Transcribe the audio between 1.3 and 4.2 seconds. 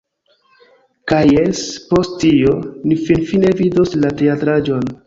jes, post tio, ni finfine vidos la